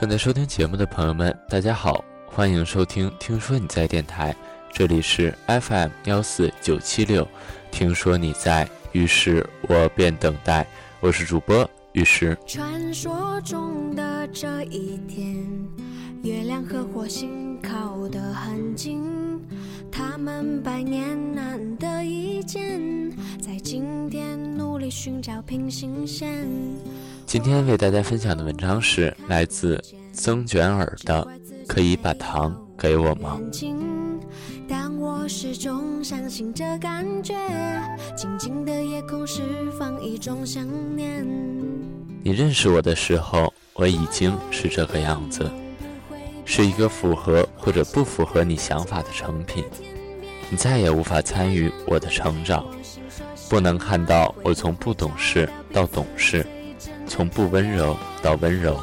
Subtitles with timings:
[0.00, 4.32] 正在收听节目的朋友们，大家好，欢迎收听《听说你在电台》，
[4.72, 7.28] 这里是 FM 幺四九七六。
[7.70, 10.66] 听说你在，于是我便等待。
[11.00, 12.34] 我是主播于是。
[12.46, 15.46] 传说中的这一天，
[16.22, 19.04] 月亮和火星靠得很近，
[19.92, 22.80] 他们百年难得一见，
[23.38, 26.48] 在今天努力寻找平行线。
[27.26, 29.80] 今天为大家分享的文章是来自
[30.12, 31.26] 曾卷耳的
[31.66, 33.40] 《可以把糖给我吗》。
[42.22, 45.50] 你认识我的时候，我已经是这个样子，
[46.44, 49.64] 是一个符合或者不符合你想法的成品。
[50.50, 52.66] 你再也无法参与我的成长，
[53.48, 56.44] 不能看到我从不懂事到懂事。
[57.06, 58.80] 从不温柔到温柔，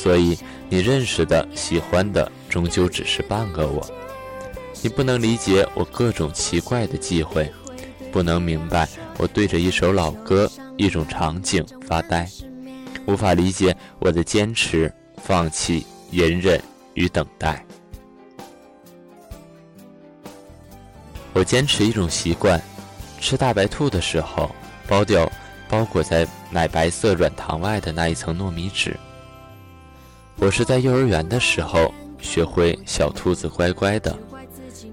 [0.00, 3.84] 所以你认识的、喜欢的，终究只是半个我。
[4.80, 7.50] 你不能理解我各种奇怪的忌讳，
[8.12, 12.30] 不能明白我对着一首老歌、一种场景发呆，
[13.06, 16.62] 无法理解我的坚持、放弃、隐忍
[16.94, 17.66] 与等待。
[21.32, 22.62] 我坚持一种习惯：
[23.20, 24.54] 吃大白兔的时候，
[24.88, 25.28] 剥掉。
[25.68, 28.96] 包裹在奶白色软糖外的那一层糯米纸。
[30.40, 34.16] 我是在幼儿园的时候学会小兔子乖乖的，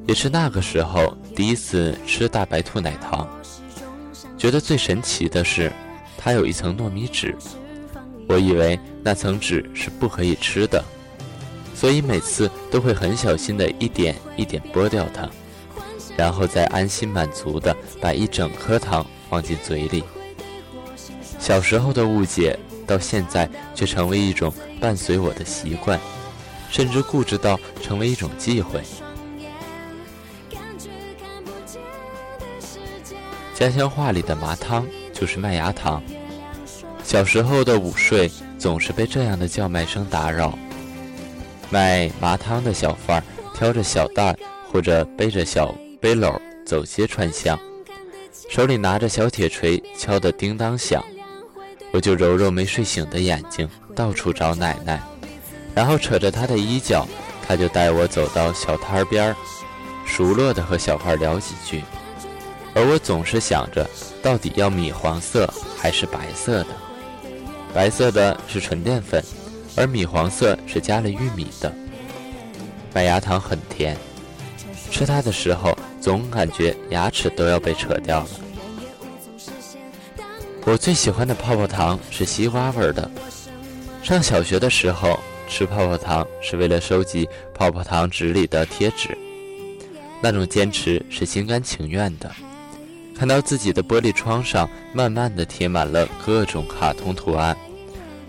[0.08, 3.28] 也是那个时候第一次吃大白兔奶糖。
[4.38, 5.72] 觉得最神奇的是，
[6.18, 7.36] 它有一层糯米纸。
[8.28, 10.84] 我以为那层纸是不可以吃的，
[11.76, 15.30] 所以每次都会很小心的一点一点剥掉它，
[16.18, 20.04] 然后再安心满足的把一整颗糖放进嘴里。
[21.38, 26.00] 小时候的误解，到现在却成为一种伴随我的习惯，
[26.70, 28.82] 甚至固执到成为一种忌讳。
[33.54, 36.04] 家乡话里的麻汤就是麦芽糖。
[37.04, 40.58] 小时候的午睡总是被这样的叫卖声打扰。
[41.70, 43.24] 卖麻汤的小贩
[43.54, 44.36] 挑着小袋
[44.72, 47.58] 或者背着小背篓走街串巷，
[48.50, 51.04] 手里拿着小铁锤，敲得叮当响。
[51.92, 55.02] 我就揉揉没睡醒的眼睛，到处找奶奶，
[55.74, 57.08] 然后扯着她的衣角，
[57.48, 59.36] 她就带我走到小摊儿边儿，
[60.06, 61.84] 熟络的和小贩聊几句。
[62.74, 63.90] 而我总是想着，
[64.22, 66.68] 到底要米黄色还是白色的？
[67.74, 69.24] 白色的是纯淀粉，
[69.78, 71.74] 而米黄色是加了玉米的。
[72.94, 73.98] 麦芽糖很甜，
[74.92, 78.30] 吃它的时候总感觉牙齿都要被扯掉了。
[80.66, 83.10] 我最喜欢的泡泡糖是西瓜味的。
[84.02, 89.16] 上小学的时候吃泡泡糖是为了收集泡泡糖纸里的贴纸，
[90.22, 92.32] 那种坚持是心甘情愿的。
[93.16, 97.56] 看到自己的玻璃窗上慢慢的贴满了各种卡通图案，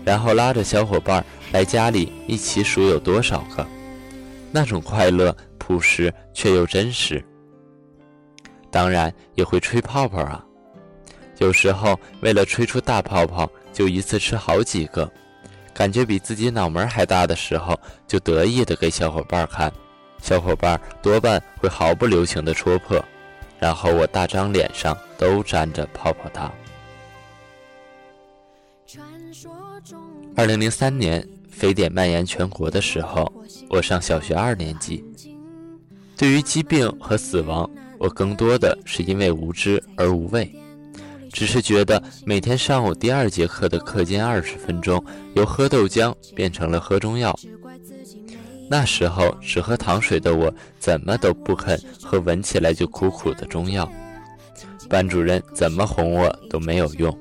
[0.05, 3.65] 然后拉着小伙伴来家里一起数有多少个，
[4.51, 7.23] 那种快乐朴实却又真实。
[8.69, 10.43] 当然也会吹泡泡啊。
[11.39, 15.09] 有时候为了吹出大泡泡，就一次吃好几个，
[15.73, 19.71] 感觉比自己脑门还大的时候，就得意的给小伙伴看，
[20.21, 23.03] 小伙伴多半会毫不留情的戳破，
[23.59, 26.51] 然后我大张脸上都沾着泡泡糖。
[30.35, 33.31] 二零零三年非典蔓延全国的时候，
[33.69, 35.03] 我上小学二年级，
[36.15, 40.51] 对于疾病和死亡，我更多的是因为无知而无畏。
[41.37, 44.99] 只是觉得每天上午第二节课的课间二十分钟，
[45.35, 47.37] 由喝豆浆变成了喝中药。
[48.67, 53.87] 那时候只喝糖水的我，怎么都不肯喝闻起来就苦苦的中药。
[54.89, 57.15] 班主任怎么哄我都没有用，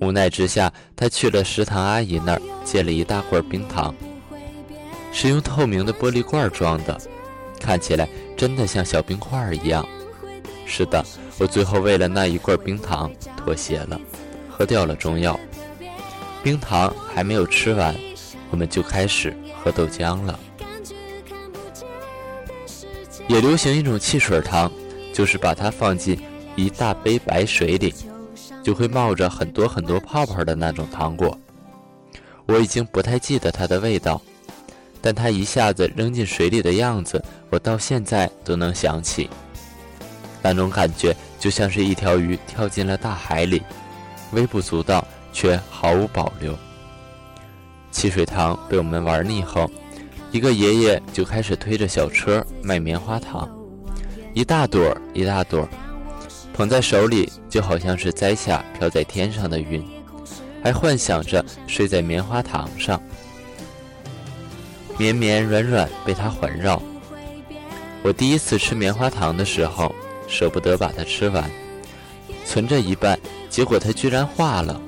[0.00, 3.92] 无奈之下，他去了食堂阿姨那儿借了一大罐冰糖，
[5.12, 6.96] 是用透明的玻璃罐装的，
[7.58, 9.84] 看起来真的像小冰块一样。
[10.68, 11.04] 是的。
[11.38, 14.00] 我最后为了那一罐冰糖妥协了，
[14.50, 15.38] 喝掉了中药。
[16.42, 17.94] 冰糖还没有吃完，
[18.50, 20.38] 我们就开始喝豆浆了。
[23.26, 24.70] 也流行一种汽水糖，
[25.12, 26.18] 就是把它放进
[26.56, 27.94] 一大杯白水里，
[28.62, 31.38] 就会冒着很多很多泡泡的那种糖果。
[32.46, 34.20] 我已经不太记得它的味道，
[35.02, 39.28] 但它一下子扔进水里的样子，我到现在都能想起。
[40.42, 43.62] 那种感觉就像是一条鱼跳进了大海里，
[44.32, 46.56] 微不足道却毫无保留。
[47.90, 49.70] 汽水糖被我们玩腻后，
[50.30, 53.48] 一个爷爷就开始推着小车卖棉花糖，
[54.34, 55.68] 一大朵一大朵，
[56.52, 59.84] 捧在手里就好像是摘下飘在天上的云，
[60.62, 63.00] 还幻想着睡在棉花糖上，
[64.98, 66.80] 绵绵软软被它环绕。
[68.02, 69.92] 我第一次吃棉花糖的时候，
[70.28, 71.50] 舍不得把它吃完，
[72.44, 74.80] 存着一半，结果它居然化了。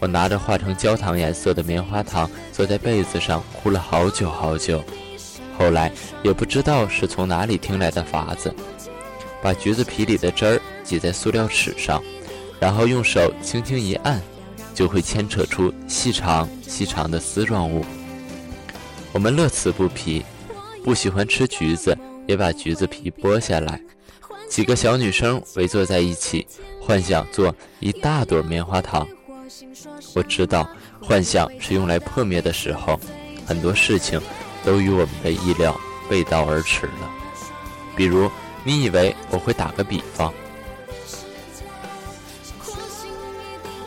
[0.00, 4.82] 我拿着化成焦糖颜色的棉花糖，坐在被子上哭了好久好久。
[5.58, 5.90] 后来
[6.22, 8.54] 也不知道是从哪里听来的法子，
[9.42, 12.02] 把橘子皮里的汁儿挤在塑料尺上，
[12.60, 14.20] 然后用手轻轻一按，
[14.74, 17.84] 就会牵扯出细长细长的丝状物。
[19.12, 20.24] 我们乐此不疲，
[20.82, 21.96] 不喜欢吃橘子，
[22.26, 23.80] 也把橘子皮剥下来。
[24.48, 26.46] 几个小女生围坐在一起，
[26.80, 29.06] 幻想做一大朵棉花糖。
[30.14, 30.68] 我知道，
[31.00, 32.98] 幻想是用来破灭的时候，
[33.46, 34.20] 很多事情
[34.64, 37.10] 都与我们的意料背道而驰了。
[37.96, 38.30] 比如，
[38.62, 40.32] 你以为我会打个比方？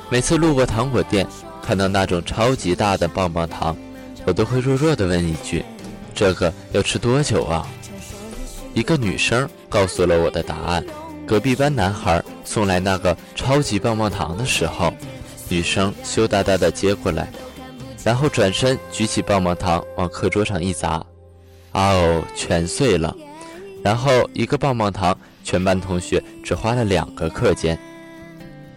[0.10, 1.26] 每次路过糖果店，
[1.62, 3.76] 看到那种超级大的棒棒糖，
[4.26, 5.64] 我都会弱弱地问一句
[6.14, 7.68] ：“这个要吃多久啊？”
[8.78, 10.86] 一个女生告诉了我的答案：
[11.26, 14.94] 隔壁班男孩送来那个超级棒棒糖的时候。
[15.50, 17.28] 女生羞答答地接过来，
[18.04, 21.04] 然后转身举起棒棒糖往课桌上一砸，
[21.72, 23.16] 啊哦，全碎了。
[23.82, 27.80] 然后一个棒棒糖，全班同学只花了两个课间。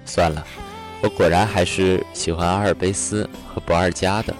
[0.06, 0.42] 算了，
[1.02, 4.34] 我果然还是喜欢阿尔卑斯和不二家的。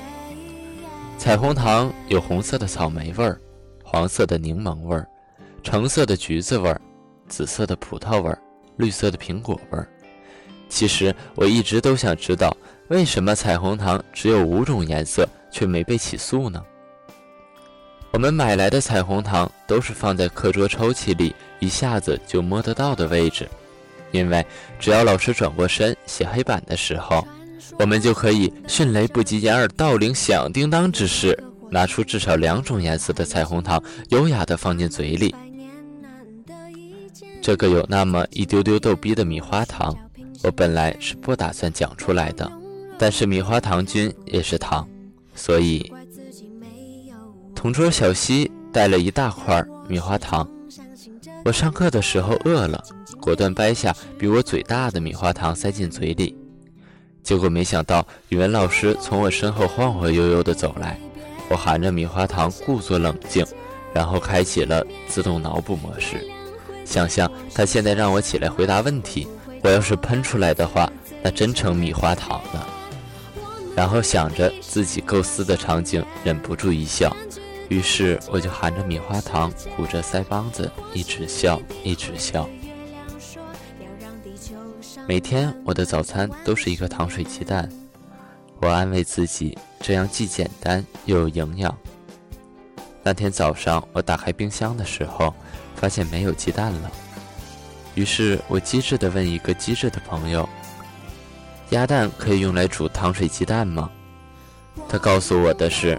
[1.19, 3.39] 彩虹糖有红色的草莓味儿，
[3.85, 5.07] 黄色的柠檬味儿，
[5.63, 6.81] 橙色的橘子味儿，
[7.29, 8.39] 紫色的葡萄味儿，
[8.77, 9.89] 绿色的苹果味儿。
[10.69, 12.57] 其实我一直都想知道，
[12.89, 16.63] 为什么彩虹糖只有五种颜色却没被起诉呢？
[18.13, 23.49] 我们买来的彩虹糖都是放在课桌抽屉里，一下子就摸得到的位置，
[24.11, 24.45] 因为
[24.79, 27.27] 只要老师转过身写黑板的时候，
[27.79, 35.35] 我们就可以迅雷不及掩耳盗铃响叮当之势，拿出至少两种颜色的彩虹糖，优雅地放进嘴里。
[37.41, 39.97] 这个有那么一丢丢逗逼的米花糖。
[40.43, 42.51] 我本来是不打算讲出来的，
[42.99, 44.89] 但是米花糖君也是糖，
[45.35, 45.93] 所以
[47.55, 50.49] 同桌小西带了一大块米花糖。
[51.45, 52.83] 我上课的时候饿了，
[53.21, 56.35] 果断掰下比我嘴大的米花糖塞进嘴里，
[57.23, 60.99] 结果没想到语文老师从我身后晃晃悠悠地走来，
[61.51, 63.45] 我含着米花糖故作冷静，
[63.93, 66.27] 然后开启了自动脑补模式，
[66.91, 69.29] 想象他现在让我起来回答问题。
[69.63, 70.91] 我要是喷出来的话，
[71.23, 72.69] 那真成米花糖了。
[73.77, 77.17] 然后想着自己构思的场景，忍不住一笑。
[77.69, 82.49] 于是我就含着米花糖，鼓着腮帮子，一直笑，一直笑。
[85.07, 87.71] 每天我的早餐都是一个糖水鸡蛋，
[88.61, 91.73] 我安慰自己，这样既简单又有营养。
[93.05, 95.33] 那天早上我打开冰箱的时候，
[95.81, 96.93] 发现没有鸡蛋了。
[97.95, 100.47] 于是我机智地问一个机智的朋友
[101.71, 103.91] ：“鸭蛋可以用来煮糖水鸡蛋吗？”
[104.87, 105.99] 他告诉我的是：“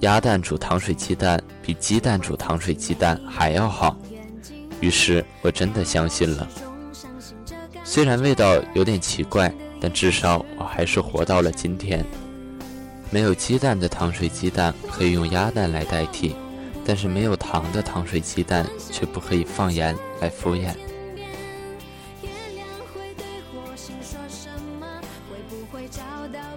[0.00, 3.94] 鸭蛋煮糖水鸡蛋比鸡蛋煮糖水鸡蛋还要好。”
[4.80, 6.48] 于是我真的相信了。
[7.84, 12.04] 虽然味道有点奇怪，但至少我还是活到了今天。
[13.10, 16.36] 没有鸡蛋的糖水鸡蛋可以用鸭蛋来代替，
[16.88, 20.74] 但是没有糖的糖水鸡蛋却不可以放盐来敷衍。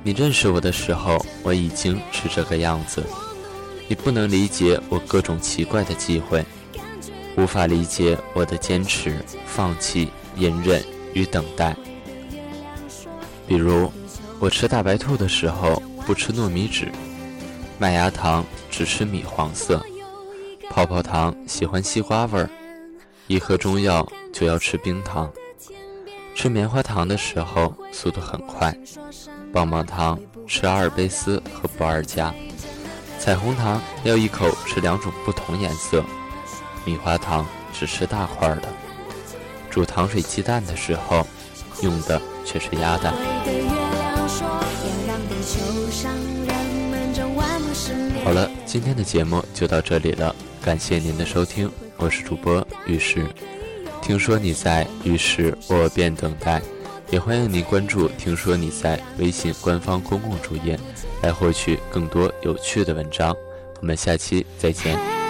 [0.02, 3.06] 你认识我的时候，我已经是这个样子。
[3.90, 6.46] 你不能理解我各种奇怪的忌讳，
[7.36, 10.82] 无法理解我的坚持、放弃、隐忍
[11.14, 11.76] 与等待。
[13.46, 13.92] 比如，
[14.40, 16.90] 我吃大白兔的时候不吃糯米纸，
[17.78, 19.86] 麦芽糖只吃米黄色，
[20.72, 22.50] 泡泡糖喜欢西瓜味儿，
[23.28, 25.30] 一喝中药就要吃冰糖。
[26.34, 28.74] 吃棉花糖的时候速度很快，
[29.52, 32.34] 棒棒糖吃阿尔卑斯和不二家，
[33.20, 36.02] 彩虹糖要一口吃两种不同颜色，
[36.86, 38.70] 米花糖只吃大块的，
[39.70, 41.28] 煮糖水鸡蛋的时候
[41.82, 43.14] 用的却是鸭蛋。
[48.24, 53.28] 好了，今天的节目就到这里了，感谢您的收听，我是主播玉石。
[54.02, 56.62] 听说你在，于是我便等待。
[57.10, 60.80] 也欢迎您关注“听说你在”微信官方公共主页，
[61.22, 63.36] 来获取更多有趣的文章。
[63.82, 65.21] 我们下期再见。